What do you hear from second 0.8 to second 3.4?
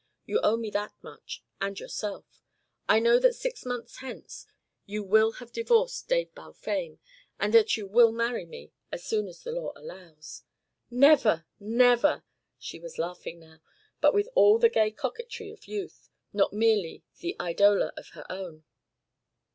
much and yourself. I know that